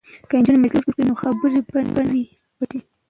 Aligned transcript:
که 0.27 0.33
نجونې 0.39 0.59
مجلس 0.61 0.83
جوړ 0.85 0.91
کړي 0.95 1.03
نو 1.09 1.13
خبرې 1.21 1.59
به 1.69 1.79
نه 1.95 2.03
وي 2.11 2.23
پټې. 2.57 2.79